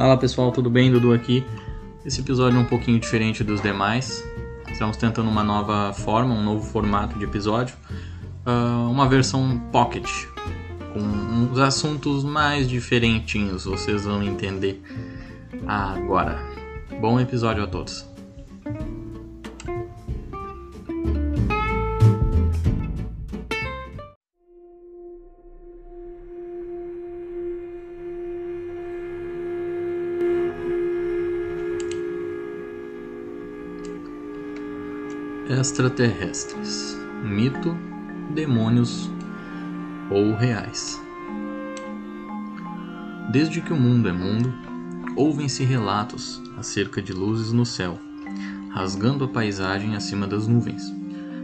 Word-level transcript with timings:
Fala 0.00 0.16
pessoal, 0.16 0.50
tudo 0.50 0.70
bem? 0.70 0.90
Dudu 0.90 1.12
aqui. 1.12 1.44
Esse 2.06 2.22
episódio 2.22 2.56
é 2.56 2.62
um 2.62 2.64
pouquinho 2.64 2.98
diferente 2.98 3.44
dos 3.44 3.60
demais. 3.60 4.24
Estamos 4.72 4.96
tentando 4.96 5.28
uma 5.28 5.44
nova 5.44 5.92
forma, 5.92 6.34
um 6.34 6.42
novo 6.42 6.64
formato 6.64 7.18
de 7.18 7.24
episódio. 7.26 7.76
Uh, 8.46 8.90
uma 8.90 9.06
versão 9.06 9.58
pocket, 9.70 10.08
com 10.94 11.00
uns 11.00 11.58
assuntos 11.58 12.24
mais 12.24 12.66
diferentinhos, 12.66 13.66
vocês 13.66 14.06
vão 14.06 14.22
entender 14.22 14.82
agora. 15.66 16.40
Bom 16.98 17.20
episódio 17.20 17.62
a 17.62 17.66
todos. 17.66 18.09
Extraterrestres, 35.60 36.96
mito, 37.22 37.76
demônios 38.34 39.10
ou 40.10 40.34
reais. 40.34 40.98
Desde 43.30 43.60
que 43.60 43.70
o 43.70 43.76
mundo 43.76 44.08
é 44.08 44.12
mundo, 44.12 44.54
ouvem-se 45.14 45.62
relatos 45.62 46.40
acerca 46.56 47.02
de 47.02 47.12
luzes 47.12 47.52
no 47.52 47.66
céu, 47.66 47.98
rasgando 48.70 49.24
a 49.24 49.28
paisagem 49.28 49.94
acima 49.94 50.26
das 50.26 50.46
nuvens, 50.46 50.82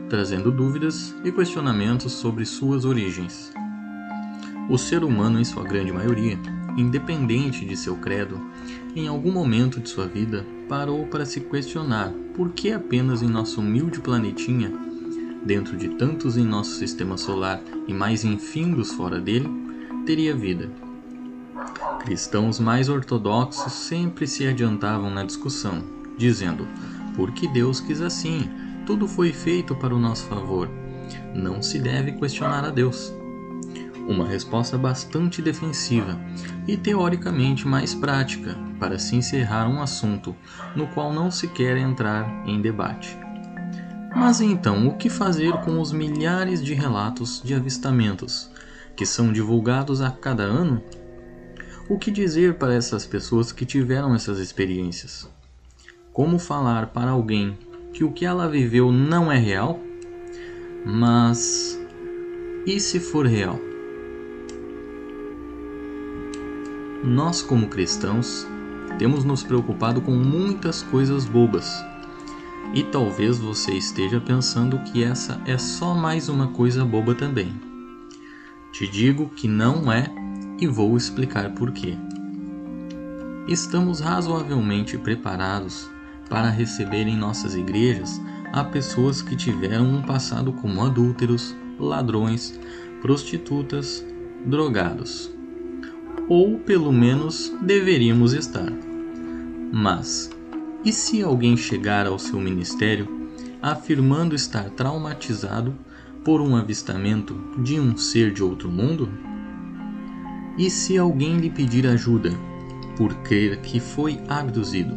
trazendo 0.09 0.51
dúvidas 0.51 1.15
e 1.23 1.31
questionamentos 1.31 2.15
sobre 2.15 2.47
suas 2.47 2.87
origens. 2.87 3.53
O 4.71 4.79
ser 4.79 5.05
humano, 5.05 5.39
em 5.39 5.45
sua 5.45 5.63
grande 5.63 5.93
maioria, 5.93 6.39
independente 6.75 7.67
de 7.67 7.77
seu 7.77 7.97
credo, 7.97 8.41
em 8.95 9.09
algum 9.09 9.31
momento 9.31 9.79
de 9.79 9.91
sua 9.91 10.07
vida 10.07 10.56
parou 10.69 11.07
para 11.07 11.25
se 11.25 11.41
questionar 11.41 12.13
por 12.35 12.53
que 12.53 12.73
apenas 12.73 13.23
em 13.23 13.29
nosso 13.29 13.61
humilde 13.61 14.01
planetinha, 14.01 14.73
dentro 15.45 15.77
de 15.77 15.89
tantos 15.91 16.37
em 16.37 16.45
nosso 16.45 16.73
sistema 16.73 17.17
solar 17.17 17.63
e 17.87 17.95
mais 17.95 18.25
infindos 18.25 18.93
fora 18.93 19.21
dele, 19.21 19.49
teria 20.05 20.35
vida. 20.35 20.71
Cristãos 22.01 22.61
mais 22.61 22.89
ortodoxos 22.89 23.73
sempre 23.73 24.27
se 24.27 24.47
adiantavam 24.47 25.11
na 25.11 25.25
discussão, 25.25 25.83
dizendo: 26.17 26.67
porque 27.17 27.49
Deus 27.49 27.81
quis 27.81 28.01
assim, 28.01 28.49
tudo 28.85 29.09
foi 29.09 29.33
feito 29.33 29.75
para 29.75 29.95
o 29.95 29.99
nosso 29.99 30.25
favor. 30.27 30.69
Não 31.35 31.63
se 31.63 31.79
deve 31.79 32.13
questionar 32.13 32.65
a 32.65 32.71
Deus. 32.71 33.13
Uma 34.07 34.27
resposta 34.27 34.79
bastante 34.79 35.43
defensiva 35.43 36.19
e 36.67 36.77
teoricamente 36.77 37.67
mais 37.67 37.95
prática 37.95 38.57
para 38.79 38.99
se 38.99 39.17
encerrar 39.17 39.69
um 39.69 39.83
assunto 39.83 40.35
no 40.77 40.87
qual 40.87 41.13
não 41.13 41.31
se 41.31 41.49
quer 41.49 41.77
entrar 41.77 42.47
em 42.47 42.61
debate. 42.61 43.19
Mas 44.15 44.41
então, 44.41 44.87
o 44.89 44.97
que 44.97 45.11
fazer 45.11 45.53
com 45.59 45.81
os 45.81 45.93
milhares 45.93 46.63
de 46.63 46.73
relatos 46.73 47.43
de 47.45 47.53
avistamentos 47.53 48.51
que 48.97 49.05
são 49.05 49.33
divulgados 49.33 50.01
a 50.01 50.11
cada 50.11 50.43
ano? 50.43 50.83
O 51.89 51.99
que 51.99 52.11
dizer 52.11 52.55
para 52.55 52.75
essas 52.75 53.05
pessoas 53.05 53.53
que 53.53 53.67
tiveram 53.67 54.15
essas 54.15 54.39
experiências? 54.39 55.29
Como 56.13 56.39
falar 56.39 56.87
para 56.89 57.11
alguém 57.11 57.59
que 57.93 58.05
o 58.05 58.13
que 58.13 58.25
ela 58.25 58.49
viveu 58.49 58.91
não 58.91 59.31
é 59.31 59.37
real? 59.37 59.79
Mas 60.85 61.79
e 62.67 62.81
se 62.81 62.99
for 62.99 63.27
real? 63.27 63.66
Nós, 67.05 67.43
como 67.43 67.69
cristãos, 67.69 68.47
temos 68.99 69.23
nos 69.23 69.43
preocupado 69.43 70.01
com 70.01 70.13
muitas 70.13 70.83
coisas 70.83 71.27
bobas. 71.27 71.71
E 72.75 72.83
talvez 72.83 73.39
você 73.39 73.73
esteja 73.73 74.21
pensando 74.21 74.79
que 74.81 75.05
essa 75.05 75.41
é 75.47 75.59
só 75.59 75.95
mais 75.95 76.29
uma 76.29 76.49
coisa 76.49 76.85
boba 76.85 77.15
também. 77.15 77.55
Te 78.73 78.89
digo 78.89 79.29
que 79.29 79.47
não 79.47 79.93
é 79.93 80.07
e 80.59 80.67
vou 80.67 80.97
explicar 80.97 81.51
por 81.55 81.71
quê. 81.71 81.97
Estamos 83.47 84.01
razoavelmente 84.01 84.99
preparados 84.99 85.89
para 86.29 86.51
receber 86.51 87.07
em 87.07 87.17
nossas 87.17 87.55
igrejas 87.55 88.21
a 88.53 88.65
pessoas 88.65 89.23
que 89.23 89.37
tiveram 89.37 89.85
um 89.85 90.03
passado 90.03 90.53
como 90.53 90.85
adúlteros, 90.85 91.55
ladrões, 91.79 92.59
prostitutas, 93.01 94.05
drogados 94.45 95.36
ou 96.29 96.59
pelo 96.59 96.93
menos 96.93 97.53
deveríamos 97.63 98.33
estar. 98.33 98.73
Mas, 99.73 100.31
e 100.85 100.93
se 100.93 101.23
alguém 101.23 101.57
chegar 101.57 102.07
ao 102.07 102.19
seu 102.19 102.41
ministério 102.41 103.09
afirmando 103.63 104.35
estar 104.35 104.71
traumatizado 104.71 105.75
por 106.25 106.41
um 106.41 106.57
avistamento 106.57 107.35
de 107.59 107.79
um 107.79 107.97
ser 107.97 108.33
de 108.33 108.43
outro 108.43 108.69
mundo? 108.69 109.09
E 110.59 110.71
se 110.71 110.97
alguém 110.97 111.37
lhe 111.37 111.51
pedir 111.51 111.87
ajuda 111.87 112.31
por 112.97 113.15
crer 113.23 113.61
que 113.61 113.79
foi 113.79 114.19
abduzido? 114.29 114.97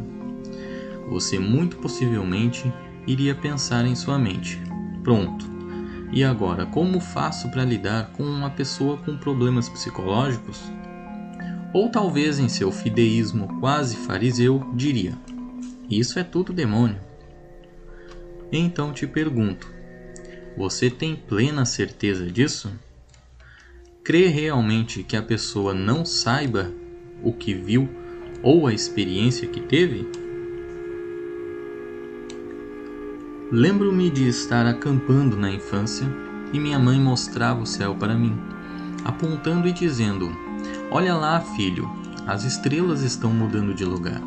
Você 1.10 1.38
muito 1.38 1.78
possivelmente 1.78 2.72
iria 3.06 3.36
pensar 3.36 3.86
em 3.86 3.96
sua 3.96 4.18
mente: 4.18 4.62
pronto, 5.04 5.46
e 6.12 6.24
agora 6.24 6.66
como 6.66 7.00
faço 7.00 7.50
para 7.50 7.66
lidar 7.66 8.12
com 8.14 8.24
uma 8.24 8.50
pessoa 8.50 8.98
com 8.98 9.18
problemas 9.18 9.68
psicológicos? 9.68 10.62
Ou 11.72 11.90
talvez 11.90 12.40
em 12.40 12.50
seu 12.50 12.72
fideísmo 12.72 13.60
quase 13.60 13.96
fariseu 13.96 14.64
diria: 14.74 15.14
Isso 15.90 16.18
é 16.18 16.24
tudo 16.24 16.52
demônio. 16.52 17.00
Então 18.52 18.92
te 18.92 19.06
pergunto: 19.06 19.72
você 20.58 20.90
tem 20.90 21.16
plena 21.16 21.66
certeza 21.66 22.26
disso? 22.30 22.72
Crê 24.04 24.28
realmente 24.28 25.04
que 25.04 25.16
a 25.16 25.22
pessoa 25.22 25.74
não 25.74 26.04
saiba 26.04 26.72
o 27.24 27.32
que 27.32 27.54
viu 27.54 27.88
ou 28.42 28.66
a 28.66 28.74
experiência 28.74 29.48
que 29.48 29.62
teve? 29.62 30.08
Lembro-me 33.52 34.10
de 34.10 34.28
estar 34.28 34.66
acampando 34.66 35.38
na 35.38 35.52
infância 35.52 36.08
e 36.52 36.60
minha 36.60 36.80
mãe 36.80 37.00
mostrava 37.00 37.62
o 37.62 37.66
céu 37.66 37.96
para 37.96 38.16
mim, 38.16 38.36
apontando 39.06 39.68
e 39.68 39.72
dizendo: 39.72 40.49
Olha 40.92 41.14
lá, 41.14 41.40
filho, 41.40 41.88
as 42.26 42.44
estrelas 42.44 43.04
estão 43.04 43.32
mudando 43.32 43.76
de 43.76 43.86
lugar. 43.86 44.20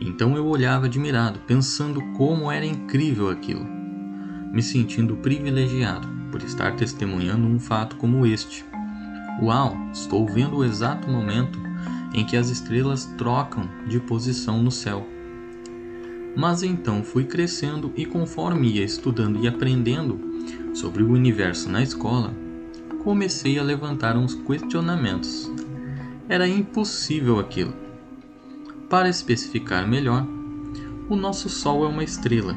Então 0.00 0.34
eu 0.36 0.46
olhava 0.46 0.86
admirado, 0.86 1.38
pensando 1.40 2.00
como 2.16 2.50
era 2.50 2.64
incrível 2.64 3.28
aquilo, 3.28 3.62
me 4.50 4.62
sentindo 4.62 5.16
privilegiado 5.16 6.08
por 6.30 6.42
estar 6.42 6.74
testemunhando 6.76 7.46
um 7.46 7.60
fato 7.60 7.96
como 7.96 8.24
este. 8.24 8.64
Uau, 9.42 9.76
estou 9.92 10.26
vendo 10.26 10.56
o 10.56 10.64
exato 10.64 11.10
momento 11.10 11.58
em 12.14 12.24
que 12.24 12.38
as 12.38 12.48
estrelas 12.48 13.04
trocam 13.18 13.68
de 13.86 14.00
posição 14.00 14.62
no 14.62 14.70
céu. 14.70 15.06
Mas 16.34 16.62
então 16.62 17.04
fui 17.04 17.24
crescendo 17.24 17.92
e 17.94 18.06
conforme 18.06 18.72
ia 18.72 18.84
estudando 18.84 19.38
e 19.44 19.46
aprendendo 19.46 20.18
sobre 20.72 21.02
o 21.02 21.12
universo 21.12 21.68
na 21.68 21.82
escola, 21.82 22.34
comecei 23.04 23.58
a 23.58 23.62
levantar 23.62 24.16
uns 24.16 24.34
questionamentos. 24.34 25.52
Era 26.26 26.48
impossível 26.48 27.38
aquilo. 27.38 27.74
Para 28.88 29.10
especificar 29.10 29.86
melhor, 29.86 30.26
o 31.10 31.14
nosso 31.14 31.50
Sol 31.50 31.84
é 31.84 31.88
uma 31.88 32.02
estrela 32.02 32.56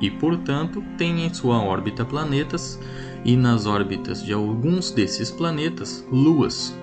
e, 0.00 0.08
portanto, 0.08 0.82
tem 0.96 1.26
em 1.26 1.34
sua 1.34 1.58
órbita 1.58 2.04
planetas 2.04 2.78
e 3.24 3.36
nas 3.36 3.66
órbitas 3.66 4.22
de 4.22 4.32
alguns 4.32 4.92
desses 4.92 5.32
planetas 5.32 6.06
luas. 6.12 6.78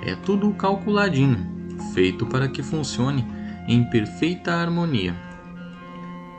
É 0.00 0.14
tudo 0.14 0.54
calculadinho, 0.54 1.76
feito 1.92 2.24
para 2.26 2.46
que 2.48 2.62
funcione 2.62 3.26
em 3.66 3.82
perfeita 3.90 4.52
harmonia. 4.52 5.16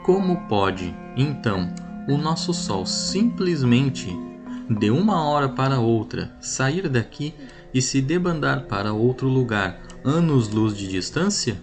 Como 0.02 0.48
pode, 0.48 0.94
então, 1.14 1.74
o 2.08 2.16
nosso 2.16 2.54
Sol 2.54 2.86
simplesmente 2.86 4.33
de 4.68 4.90
uma 4.90 5.24
hora 5.24 5.48
para 5.48 5.78
outra, 5.78 6.34
sair 6.40 6.88
daqui 6.88 7.34
e 7.72 7.82
se 7.82 8.00
debandar 8.00 8.66
para 8.66 8.92
outro 8.92 9.28
lugar, 9.28 9.82
anos-luz 10.04 10.76
de 10.76 10.88
distância? 10.88 11.62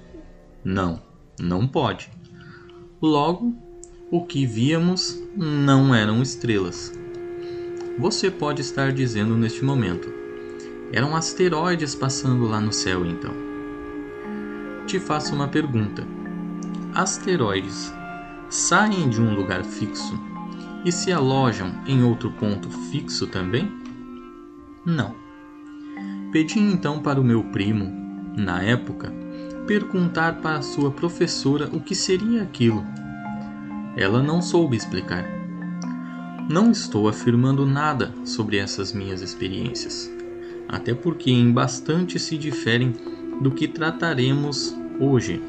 Não, 0.63 1.01
não 1.39 1.67
pode. 1.67 2.11
Logo, 3.01 3.55
o 4.11 4.25
que 4.25 4.45
víamos 4.45 5.19
não 5.35 5.95
eram 5.95 6.21
estrelas. 6.21 6.93
Você 7.97 8.29
pode 8.29 8.61
estar 8.61 8.91
dizendo 8.91 9.35
neste 9.35 9.63
momento: 9.63 10.11
eram 10.91 11.15
asteroides 11.15 11.95
passando 11.95 12.45
lá 12.47 12.59
no 12.59 12.71
céu 12.71 13.05
então. 13.05 13.33
Te 14.85 14.99
faço 14.99 15.33
uma 15.33 15.47
pergunta: 15.47 16.05
asteroides 16.93 17.91
saem 18.49 19.09
de 19.09 19.21
um 19.21 19.33
lugar 19.33 19.63
fixo 19.63 20.30
e 20.83 20.91
se 20.91 21.11
alojam 21.11 21.71
em 21.85 22.03
outro 22.03 22.31
ponto 22.31 22.69
fixo 22.89 23.27
também? 23.27 23.71
Não. 24.85 25.15
Pedi 26.31 26.59
então 26.59 26.99
para 26.99 27.19
o 27.19 27.23
meu 27.23 27.43
primo, 27.43 27.91
na 28.35 28.63
época, 28.63 29.13
perguntar 29.67 30.41
para 30.41 30.61
sua 30.61 30.91
professora 30.91 31.69
o 31.71 31.79
que 31.79 31.93
seria 31.93 32.41
aquilo. 32.41 32.83
Ela 33.95 34.23
não 34.23 34.41
soube 34.41 34.75
explicar. 34.75 35.25
Não 36.49 36.71
estou 36.71 37.07
afirmando 37.07 37.65
nada 37.65 38.13
sobre 38.25 38.57
essas 38.57 38.91
minhas 38.91 39.21
experiências, 39.21 40.11
até 40.67 40.93
porque 40.93 41.29
em 41.29 41.51
bastante 41.51 42.17
se 42.17 42.37
diferem 42.37 42.93
do 43.41 43.51
que 43.51 43.67
trataremos 43.67 44.75
hoje. 44.99 45.41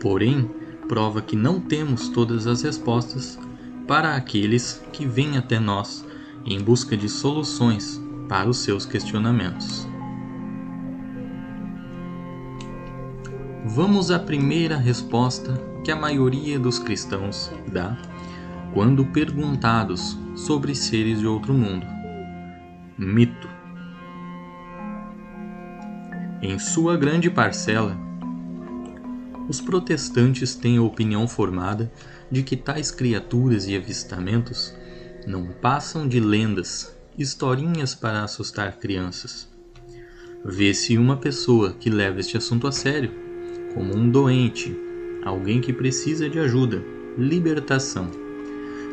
Porém, 0.00 0.50
prova 0.88 1.20
que 1.22 1.36
não 1.36 1.60
temos 1.60 2.08
todas 2.08 2.46
as 2.46 2.62
respostas 2.62 3.38
para 3.86 4.14
aqueles 4.14 4.82
que 4.92 5.06
vêm 5.06 5.36
até 5.36 5.58
nós 5.58 6.04
em 6.44 6.60
busca 6.60 6.96
de 6.96 7.08
soluções 7.08 8.00
para 8.28 8.48
os 8.48 8.58
seus 8.58 8.86
questionamentos. 8.86 9.86
Vamos 13.64 14.10
à 14.10 14.18
primeira 14.18 14.76
resposta 14.76 15.54
que 15.84 15.90
a 15.90 15.96
maioria 15.96 16.58
dos 16.58 16.78
cristãos 16.78 17.50
dá 17.70 17.96
quando 18.72 19.04
perguntados 19.06 20.18
sobre 20.34 20.74
seres 20.74 21.20
de 21.20 21.26
outro 21.26 21.52
mundo. 21.52 21.86
Mito. 22.98 23.48
Em 26.40 26.58
sua 26.58 26.96
grande 26.96 27.30
parcela, 27.30 27.96
os 29.48 29.60
protestantes 29.60 30.54
têm 30.54 30.78
a 30.78 30.82
opinião 30.82 31.28
formada 31.28 31.92
de 32.32 32.42
que 32.42 32.56
tais 32.56 32.90
criaturas 32.90 33.68
e 33.68 33.76
avistamentos 33.76 34.74
não 35.26 35.48
passam 35.48 36.08
de 36.08 36.18
lendas, 36.18 36.96
historinhas 37.16 37.94
para 37.94 38.24
assustar 38.24 38.78
crianças. 38.78 39.46
Vê-se 40.42 40.96
uma 40.96 41.18
pessoa 41.18 41.74
que 41.78 41.90
leva 41.90 42.20
este 42.20 42.38
assunto 42.38 42.66
a 42.66 42.72
sério, 42.72 43.12
como 43.74 43.94
um 43.94 44.10
doente, 44.10 44.74
alguém 45.22 45.60
que 45.60 45.74
precisa 45.74 46.28
de 46.28 46.38
ajuda, 46.38 46.82
libertação. 47.18 48.10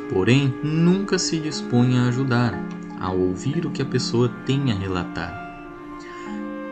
Porém, 0.09 0.53
nunca 0.62 1.18
se 1.18 1.39
dispõe 1.39 1.97
a 1.97 2.09
ajudar, 2.09 2.53
a 3.00 3.09
ouvir 3.12 3.65
o 3.65 3.71
que 3.71 3.81
a 3.81 3.86
pessoa 3.86 4.27
tem 4.45 4.71
a 4.71 4.75
relatar. 4.75 5.33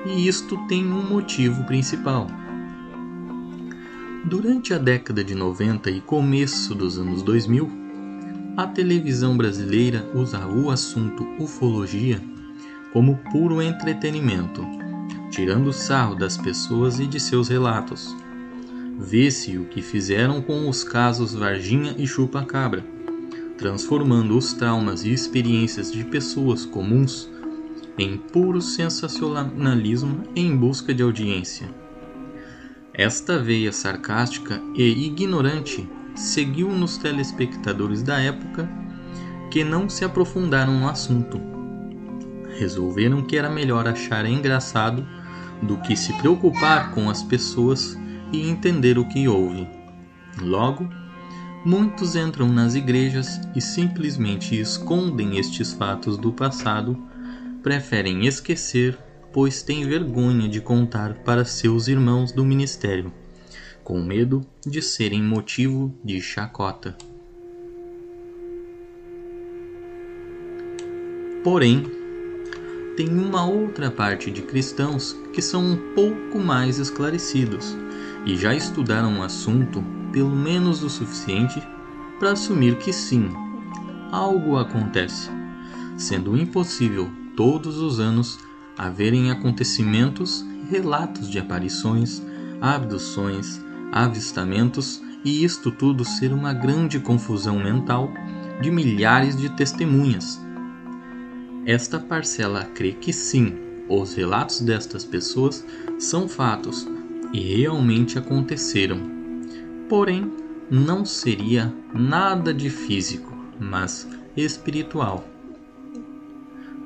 E 0.06 0.28
isto 0.28 0.58
tem 0.68 0.86
um 0.86 1.10
motivo 1.10 1.64
principal. 1.64 2.28
Durante 4.30 4.74
a 4.74 4.78
década 4.78 5.24
de 5.24 5.34
90 5.34 5.90
e 5.90 6.02
começo 6.02 6.76
dos 6.76 7.00
anos 7.00 7.24
2000, 7.24 7.70
a 8.56 8.68
televisão 8.68 9.38
brasileira 9.38 10.06
usa 10.14 10.46
o 10.48 10.70
assunto 10.70 11.26
ufologia 11.40 12.22
como 12.92 13.18
puro 13.32 13.62
entretenimento, 13.62 14.66
tirando 15.32 15.72
sarro 15.72 16.16
das 16.16 16.38
pessoas 16.38 17.00
e 17.00 17.08
de 17.08 17.20
seus 17.20 17.48
relatos 17.48 18.16
Vê-se 19.00 19.60
o 19.60 19.66
que 19.66 19.80
fizeram 19.80 20.42
com 20.42 20.68
os 20.68 20.84
casos 20.84 21.36
Varginha 21.36 21.94
e 22.00 22.08
Chupa-Cabra, 22.08 22.84
transformando 23.56 24.36
os 24.36 24.54
traumas 24.54 25.06
e 25.06 25.14
experiências 25.14 25.92
de 25.92 26.04
pessoas 26.04 26.66
comuns 26.66 27.30
em 27.96 28.18
puro 28.18 28.60
sensacionalismo 28.60 30.24
em 30.36 30.56
busca 30.56 30.96
de 30.96 31.04
audiência. 31.04 31.70
Esta 32.98 33.38
veia 33.38 33.72
sarcástica 33.72 34.60
e 34.74 35.06
ignorante 35.06 35.88
seguiu 36.16 36.72
nos 36.72 36.98
telespectadores 36.98 38.02
da 38.02 38.20
época 38.20 38.68
que 39.52 39.64
não 39.64 39.88
se 39.88 40.04
aprofundaram 40.04 40.80
no 40.80 40.90
assunto. 40.90 41.40
Resolveram 42.58 43.22
que 43.22 43.38
era 43.38 43.52
melhor 43.52 43.88
achar 43.88 44.26
engraçado 44.26 45.08
do 45.62 45.78
que 45.78 45.96
se 45.96 46.12
preocupar 46.14 46.90
com 46.90 47.08
as 47.08 47.22
pessoas 47.22 47.96
e 48.34 48.50
entender 48.50 48.98
o 48.98 49.08
que 49.08 49.28
houve. 49.28 49.70
Logo, 50.42 50.90
muitos 51.64 52.16
entram 52.16 52.48
nas 52.48 52.74
igrejas 52.74 53.40
e 53.56 53.62
simplesmente 53.62 54.60
escondem 54.60 55.38
estes 55.38 55.72
fatos 55.72 56.18
do 56.18 56.34
passado, 56.34 56.98
preferem 57.62 58.26
esquecer, 58.26 58.98
pois 59.38 59.62
têm 59.62 59.88
vergonha 59.88 60.50
de 60.50 60.60
contar 60.60 61.14
para 61.14 61.46
seus 61.46 61.88
irmãos 61.88 62.32
do 62.32 62.44
ministério, 62.44 63.14
com 63.84 64.02
medo 64.02 64.44
de 64.66 64.82
serem 64.82 65.22
motivo 65.22 65.94
de 66.04 66.20
chacota. 66.20 66.98
Porém, 71.44 71.86
tem 72.96 73.10
uma 73.10 73.46
outra 73.46 73.92
parte 73.92 74.32
de 74.32 74.42
cristãos 74.42 75.16
que 75.32 75.40
são 75.44 75.64
um 75.64 75.94
pouco 75.94 76.40
mais 76.40 76.80
esclarecidos 76.80 77.78
e 78.26 78.36
já 78.36 78.56
estudaram 78.56 79.20
o 79.20 79.24
assunto 79.24 79.84
pelo 80.12 80.36
menos 80.36 80.82
o 80.82 80.90
suficiente 80.90 81.62
para 82.18 82.32
assumir 82.32 82.80
que 82.80 82.92
sim, 82.92 83.30
algo 84.12 84.58
acontece, 84.58 85.30
sendo 85.96 86.36
impossível 86.36 87.08
todos 87.36 87.78
os 87.78 88.00
anos 88.00 88.47
haverem 88.78 89.32
acontecimentos 89.32 90.46
relatos 90.70 91.30
de 91.30 91.40
aparições, 91.40 92.22
abduções, 92.62 93.62
avistamentos 93.92 95.02
e 95.24 95.44
isto 95.44 95.72
tudo 95.72 96.06
ser 96.06 96.32
uma 96.32 96.54
grande 96.54 97.00
confusão 97.00 97.60
mental 97.60 98.12
de 98.62 98.70
milhares 98.70 99.36
de 99.36 99.50
testemunhas. 99.50 100.40
Esta 101.66 102.00
parcela 102.00 102.64
crê 102.64 102.92
que 102.94 103.12
sim, 103.12 103.56
os 103.90 104.14
relatos 104.14 104.62
destas 104.62 105.04
pessoas 105.04 105.66
são 106.00 106.28
fatos 106.28 106.88
e 107.34 107.40
realmente 107.40 108.18
aconteceram. 108.18 109.00
Porém, 109.90 110.32
não 110.70 111.06
seria 111.06 111.74
nada 111.94 112.54
de 112.54 112.70
físico, 112.70 113.34
mas 113.60 114.08
espiritual. 114.36 115.28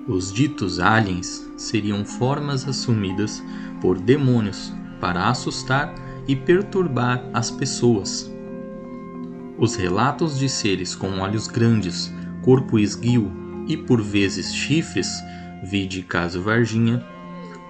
Os 0.08 0.32
ditos 0.32 0.80
aliens 0.80 1.51
seriam 1.62 2.04
formas 2.04 2.68
assumidas 2.68 3.44
por 3.80 4.00
demônios 4.00 4.74
para 5.00 5.30
assustar 5.30 5.94
e 6.28 6.36
perturbar 6.36 7.24
as 7.34 7.50
pessoas. 7.50 8.32
Os 9.58 9.76
relatos 9.76 10.40
de 10.40 10.50
seres 10.50 10.96
com 10.96 11.20
olhos 11.20 11.48
grandes, 11.48 12.12
corpo 12.42 12.80
esguio 12.80 13.32
e 13.68 13.78
por 13.78 14.02
vezes 14.02 14.54
chifres, 14.54 15.08
vide 15.64 16.02
caso 16.04 16.42
Varginha, 16.42 17.06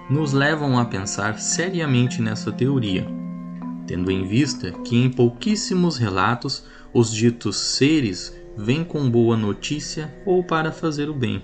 nos 0.08 0.32
levam 0.32 0.78
a 0.78 0.84
pensar 0.84 1.38
seriamente 1.38 2.20
nessa 2.20 2.50
teoria, 2.50 3.06
tendo 3.86 4.10
em 4.10 4.26
vista 4.26 4.70
que 4.70 4.96
em 4.96 5.10
pouquíssimos 5.10 5.96
relatos 5.96 6.64
os 6.92 7.12
ditos 7.12 7.58
seres 7.58 8.34
vêm 8.56 8.84
com 8.84 9.08
boa 9.10 9.36
notícia 9.36 10.14
ou 10.26 10.44
para 10.44 10.72
fazer 10.72 11.08
o 11.08 11.14
bem. 11.14 11.42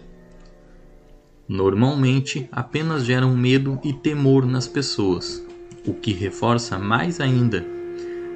Normalmente 1.48 2.46
apenas 2.52 3.06
geram 3.06 3.34
medo 3.34 3.80
e 3.82 3.90
temor 3.90 4.44
nas 4.44 4.68
pessoas, 4.68 5.42
o 5.86 5.94
que 5.94 6.12
reforça 6.12 6.78
mais 6.78 7.20
ainda 7.20 7.64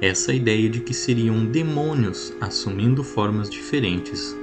essa 0.01 0.33
ideia 0.33 0.67
de 0.67 0.79
que 0.79 0.95
seriam 0.95 1.45
demônios 1.45 2.33
assumindo 2.41 3.03
formas 3.03 3.51
diferentes. 3.51 4.35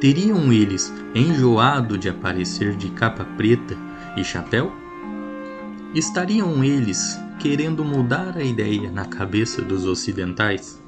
Teriam 0.00 0.50
eles 0.50 0.90
enjoado 1.14 1.98
de 1.98 2.08
aparecer 2.08 2.74
de 2.74 2.88
capa 2.92 3.26
preta 3.36 3.76
e 4.16 4.24
chapéu? 4.24 4.72
Estariam 5.94 6.64
eles 6.64 7.18
querendo 7.38 7.84
mudar 7.84 8.34
a 8.38 8.42
ideia 8.42 8.90
na 8.90 9.04
cabeça 9.04 9.60
dos 9.60 9.84
ocidentais 9.84 10.82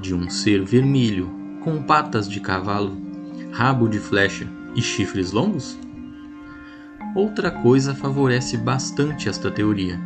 de 0.00 0.12
um 0.12 0.28
ser 0.28 0.64
vermelho 0.64 1.30
com 1.60 1.80
patas 1.80 2.28
de 2.28 2.40
cavalo, 2.40 2.96
rabo 3.52 3.88
de 3.88 4.00
flecha 4.00 4.48
e 4.74 4.82
chifres 4.82 5.32
longos? 5.32 5.78
Outra 7.14 7.50
coisa 7.50 7.94
favorece 7.94 8.56
bastante 8.56 9.28
esta 9.28 9.50
teoria. 9.50 10.00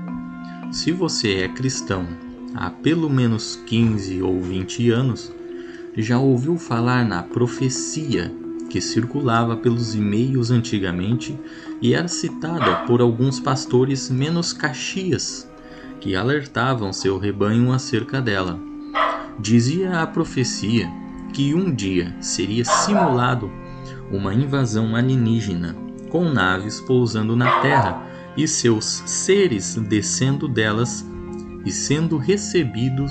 Se 0.73 0.91
você 0.91 1.43
é 1.43 1.49
cristão 1.49 2.07
há 2.55 2.71
pelo 2.71 3.09
menos 3.09 3.57
15 3.67 4.23
ou 4.23 4.41
20 4.41 4.91
anos, 4.91 5.33
já 5.97 6.19
ouviu 6.19 6.59
falar 6.59 7.05
na 7.05 7.23
profecia 7.23 8.33
que 8.69 8.81
circulava 8.81 9.57
pelos 9.57 9.95
e-mails 9.95 10.51
antigamente 10.51 11.39
e 11.81 11.95
era 11.95 12.09
citada 12.09 12.85
por 12.87 13.01
alguns 13.01 13.39
pastores 13.39 14.11
menos 14.11 14.53
caxias 14.53 15.49
que 16.01 16.17
alertavam 16.17 16.93
seu 16.93 17.19
rebanho 17.19 17.73
acerca 17.73 18.21
dela. 18.21 18.59
Dizia 19.39 20.01
a 20.01 20.07
profecia 20.07 20.91
que 21.33 21.55
um 21.55 21.73
dia 21.73 22.17
seria 22.21 22.65
simulado 22.65 23.51
uma 24.11 24.33
invasão 24.33 24.95
alienígena 24.95 25.75
com 26.11 26.25
naves 26.25 26.81
pousando 26.81 27.35
na 27.35 27.61
Terra 27.61 28.07
e 28.37 28.47
seus 28.47 28.85
seres 28.85 29.77
descendo 29.77 30.47
delas 30.47 31.05
e 31.65 31.71
sendo 31.71 32.17
recebidos 32.17 33.11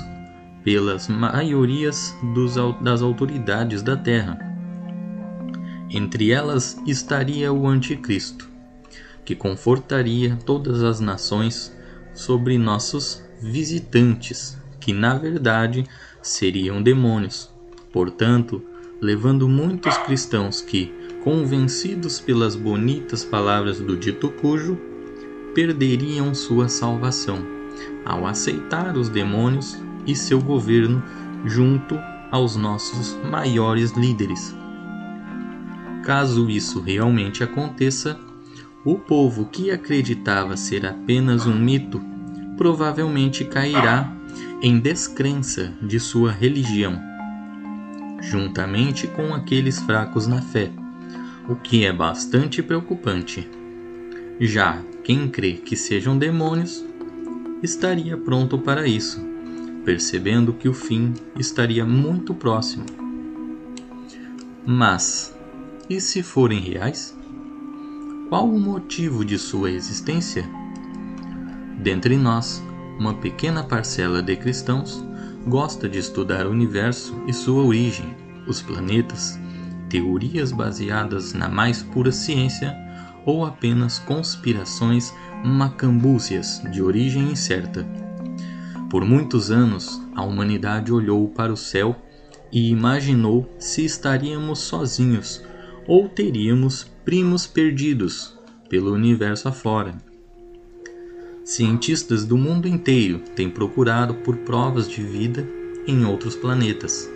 pelas 0.64 1.08
maiorias 1.08 2.14
dos, 2.34 2.54
das 2.82 3.02
autoridades 3.02 3.82
da 3.82 3.96
Terra 3.96 4.46
entre 5.90 6.32
elas 6.32 6.76
estaria 6.86 7.52
o 7.52 7.66
Anticristo, 7.66 8.48
que 9.24 9.34
confortaria 9.34 10.36
todas 10.44 10.82
as 10.82 11.00
nações, 11.00 11.74
sobre 12.12 12.56
nossos 12.56 13.22
visitantes, 13.40 14.58
que 14.80 14.92
na 14.92 15.14
verdade 15.14 15.84
seriam 16.22 16.82
demônios. 16.82 17.50
Portanto, 17.92 18.62
levando 19.00 19.48
muitos 19.48 19.96
cristãos 19.98 20.60
que, 20.60 20.92
convencidos 21.22 22.20
pelas 22.20 22.54
bonitas 22.54 23.24
palavras 23.24 23.80
do 23.80 23.96
dito 23.96 24.30
cujo, 24.30 24.78
perderiam 25.54 26.34
sua 26.34 26.68
salvação 26.68 27.38
ao 28.04 28.26
aceitar 28.26 28.96
os 28.96 29.08
demônios 29.08 29.78
e 30.06 30.14
seu 30.14 30.40
governo 30.40 31.02
junto 31.44 31.98
aos 32.30 32.56
nossos 32.56 33.16
maiores 33.30 33.92
líderes. 33.92 34.54
Caso 36.04 36.48
isso 36.48 36.80
realmente 36.80 37.42
aconteça, 37.42 38.18
o 38.84 38.96
povo 38.96 39.46
que 39.46 39.70
acreditava 39.70 40.56
ser 40.56 40.86
apenas 40.86 41.46
um 41.46 41.58
mito 41.58 42.00
provavelmente 42.56 43.44
cairá 43.44 44.12
em 44.62 44.78
descrença 44.78 45.72
de 45.82 45.98
sua 45.98 46.30
religião, 46.30 46.98
juntamente 48.20 49.06
com 49.06 49.34
aqueles 49.34 49.80
fracos 49.80 50.26
na 50.26 50.40
fé, 50.40 50.70
o 51.48 51.54
que 51.54 51.84
é 51.84 51.92
bastante 51.92 52.62
preocupante. 52.62 53.48
Já 54.40 54.82
quem 55.04 55.28
crê 55.28 55.54
que 55.54 55.76
sejam 55.76 56.18
demônios 56.18 56.84
estaria 57.62 58.16
pronto 58.16 58.58
para 58.58 58.86
isso, 58.86 59.20
percebendo 59.84 60.52
que 60.52 60.68
o 60.68 60.74
fim 60.74 61.14
estaria 61.38 61.84
muito 61.84 62.34
próximo. 62.34 62.84
Mas, 64.64 65.34
e 65.88 66.00
se 66.00 66.22
forem 66.22 66.60
reais? 66.60 67.16
Qual 68.28 68.48
o 68.48 68.58
motivo 68.58 69.24
de 69.24 69.38
sua 69.38 69.70
existência? 69.70 70.44
Dentre 71.78 72.16
nós, 72.16 72.60
uma 72.98 73.14
pequena 73.14 73.62
parcela 73.62 74.20
de 74.20 74.34
cristãos 74.34 75.04
gosta 75.46 75.88
de 75.88 75.98
estudar 75.98 76.46
o 76.46 76.50
universo 76.50 77.14
e 77.26 77.32
sua 77.32 77.62
origem, 77.62 78.16
os 78.48 78.60
planetas, 78.60 79.38
teorias 79.88 80.50
baseadas 80.50 81.32
na 81.32 81.48
mais 81.48 81.82
pura 81.82 82.10
ciência 82.10 82.76
ou 83.24 83.44
apenas 83.44 83.98
conspirações 83.98 85.14
macambúzias 85.44 86.60
de 86.72 86.82
origem 86.82 87.30
incerta. 87.30 87.86
Por 88.90 89.04
muitos 89.04 89.50
anos, 89.50 90.00
a 90.14 90.22
humanidade 90.22 90.92
olhou 90.92 91.28
para 91.28 91.52
o 91.52 91.56
céu 91.56 91.94
e 92.52 92.70
imaginou 92.70 93.48
se 93.58 93.84
estaríamos 93.84 94.60
sozinhos 94.60 95.42
ou 95.86 96.08
teríamos 96.08 96.84
primos 97.04 97.46
perdidos 97.46 98.36
pelo 98.68 98.92
universo 98.92 99.48
afora. 99.48 100.05
Cientistas 101.46 102.24
do 102.24 102.36
mundo 102.36 102.66
inteiro 102.66 103.20
têm 103.36 103.48
procurado 103.48 104.14
por 104.14 104.36
provas 104.38 104.90
de 104.90 105.00
vida 105.00 105.48
em 105.86 106.04
outros 106.04 106.34
planetas, 106.34 107.08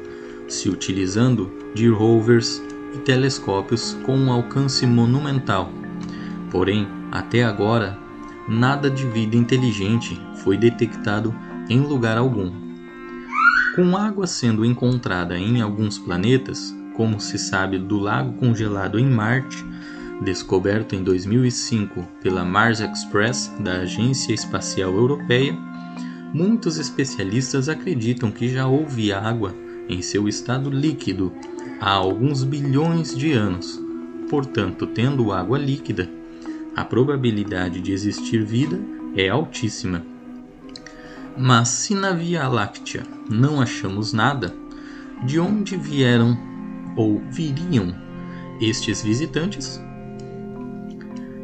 se 0.47 0.69
utilizando 0.69 1.51
de 1.75 1.89
rovers 1.89 2.63
e 2.95 2.99
telescópios 2.99 3.99
com 4.07 4.17
um 4.17 4.31
alcance 4.31 4.87
monumental. 4.87 5.73
Porém, 6.49 6.87
até 7.11 7.43
agora, 7.43 7.99
nada 8.49 8.89
de 8.89 9.05
vida 9.05 9.35
inteligente 9.35 10.17
foi 10.45 10.57
detectado 10.57 11.35
em 11.69 11.81
lugar 11.81 12.17
algum. 12.17 12.53
Com 13.75 13.97
água 13.97 14.29
sendo 14.29 14.65
encontrada 14.65 15.37
em 15.37 15.61
alguns 15.61 15.99
planetas, 15.99 16.73
como 16.95 17.19
se 17.19 17.37
sabe 17.37 17.79
do 17.79 17.99
lago 17.99 18.35
congelado 18.35 18.97
em 18.97 19.11
Marte, 19.11 19.67
descoberto 20.21 20.95
em 20.95 21.03
2005 21.03 22.07
pela 22.23 22.45
Mars 22.45 22.81
Express 22.81 23.53
da 23.59 23.79
Agência 23.79 24.33
Espacial 24.33 24.93
Europeia, 24.93 25.57
muitos 26.33 26.77
especialistas 26.77 27.69
acreditam 27.69 28.31
que 28.31 28.49
já 28.49 28.67
houve 28.67 29.13
água 29.13 29.55
em 29.89 30.03
seu 30.03 30.29
estado 30.29 30.71
líquido 30.71 31.33
há 31.81 31.91
alguns 31.91 32.45
bilhões 32.45 33.17
de 33.17 33.33
anos. 33.33 33.81
Portanto, 34.29 34.87
tendo 34.87 35.33
água 35.33 35.59
líquida, 35.59 36.09
a 36.77 36.85
probabilidade 36.85 37.81
de 37.81 37.93
existir 37.93 38.45
vida 38.45 38.79
é 39.17 39.29
altíssima. 39.29 40.05
Mas 41.37 41.69
se 41.69 41.95
na 41.95 42.13
Via 42.13 42.47
Láctea 42.47 43.03
não 43.29 43.61
achamos 43.61 44.13
nada, 44.13 44.55
de 45.25 45.41
onde 45.41 45.77
vieram 45.77 46.39
ou 46.97 47.21
viriam 47.31 47.95
estes 48.61 49.03
visitantes? 49.03 49.81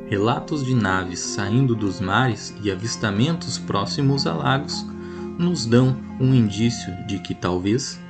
Relatos 0.09 0.65
de 0.65 0.73
naves 0.73 1.19
saindo 1.19 1.75
dos 1.75 2.01
mares 2.01 2.55
e 2.63 2.71
avistamentos 2.71 3.59
próximos 3.59 4.25
a 4.25 4.33
lagos 4.33 4.87
nos 5.37 5.67
dão 5.67 5.97
um 6.21 6.33
indício 6.33 6.95
de 7.09 7.19
que 7.19 7.35
talvez 7.35 8.01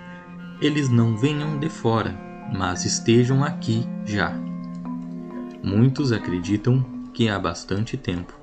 eles 0.61 0.91
não 0.91 1.17
venham 1.17 1.59
de 1.59 1.71
fora, 1.71 2.15
mas 2.53 2.85
estejam 2.85 3.43
aqui 3.43 3.87
já. 4.05 4.31
Muitos 5.63 6.13
acreditam 6.13 6.85
que 7.15 7.31
há 7.31 7.39
bastante 7.39 7.97
tempo. 7.97 8.39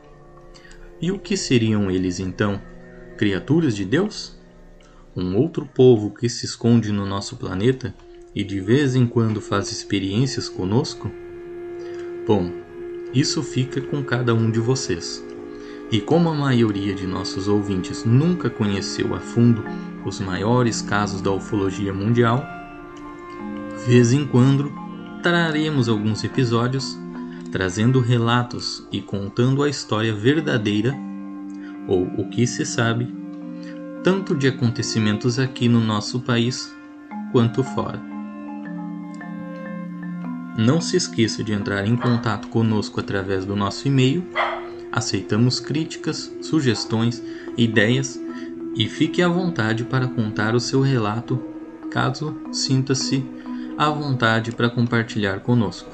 E 1.00 1.12
o 1.12 1.20
que 1.20 1.38
seriam 1.38 1.92
eles 1.92 2.20
então? 2.20 2.60
Criaturas 3.20 3.76
de 3.76 3.86
Deus? 3.86 4.36
Um 5.16 5.38
outro 5.38 5.64
povo 5.64 6.10
que 6.10 6.28
se 6.28 6.44
esconde 6.44 6.92
no 6.92 7.06
nosso 7.06 7.38
planeta 7.38 7.94
e 8.34 8.44
de 8.44 8.60
vez 8.60 8.96
em 8.96 9.06
quando 9.06 9.40
faz 9.40 9.72
experiências 9.72 10.50
conosco? 10.50 11.12
Bom, 12.26 12.63
isso 13.14 13.44
fica 13.44 13.80
com 13.80 14.04
cada 14.04 14.34
um 14.34 14.50
de 14.50 14.60
vocês. 14.60 15.24
E 15.92 16.02
como 16.02 16.30
a 16.30 16.34
maioria 16.34 16.96
de 16.96 17.06
nossos 17.06 17.48
ouvintes 17.48 18.04
nunca 18.04 18.50
conheceu 18.50 19.14
a 19.14 19.20
fundo 19.20 19.64
os 20.04 20.20
maiores 20.20 20.82
casos 20.82 21.22
da 21.22 21.32
ufologia 21.32 21.94
mundial, 21.94 22.44
vez 23.86 24.12
em 24.12 24.26
quando 24.26 24.72
traremos 25.22 25.88
alguns 25.88 26.24
episódios 26.24 26.98
trazendo 27.52 28.00
relatos 28.00 28.88
e 28.92 29.00
contando 29.00 29.62
a 29.62 29.70
história 29.70 30.12
verdadeira 30.12 30.96
ou 31.88 32.04
o 32.18 32.30
que 32.30 32.48
se 32.48 32.66
sabe, 32.66 33.14
tanto 34.04 34.36
de 34.36 34.48
acontecimentos 34.48 35.38
aqui 35.38 35.70
no 35.70 35.80
nosso 35.80 36.20
país 36.20 36.74
quanto 37.32 37.64
fora. 37.64 38.13
Não 40.58 40.80
se 40.80 40.96
esqueça 40.96 41.44
de 41.44 41.52
entrar 41.52 41.88
em 41.88 41.96
contato 41.96 42.48
conosco 42.48 43.00
através 43.00 43.44
do 43.44 43.56
nosso 43.56 43.88
e-mail. 43.88 44.24
Aceitamos 44.92 45.60
críticas, 45.60 46.32
sugestões, 46.42 47.24
ideias 47.58 48.20
e 48.76 48.88
fique 48.88 49.22
à 49.22 49.28
vontade 49.28 49.84
para 49.84 50.08
contar 50.08 50.54
o 50.54 50.60
seu 50.60 50.82
relato, 50.82 51.42
caso 51.90 52.36
sinta-se 52.52 53.26
à 53.78 53.90
vontade 53.90 54.52
para 54.52 54.70
compartilhar 54.70 55.40
conosco. 55.40 55.90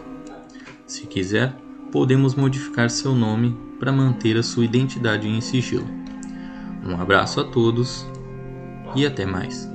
Se 0.86 1.06
quiser, 1.08 1.56
podemos 1.92 2.36
modificar 2.36 2.90
seu 2.90 3.16
nome 3.16 3.58
para 3.80 3.92
manter 3.92 4.38
a 4.38 4.44
sua 4.44 4.66
identidade 4.66 5.28
em 5.28 5.40
sigilo. 5.40 5.88
Um 6.86 7.00
abraço 7.00 7.40
a 7.40 7.44
todos 7.46 8.06
e 8.96 9.06
até 9.06 9.26
mais. 9.26 9.70